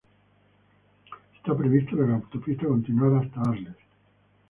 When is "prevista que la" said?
1.55-2.15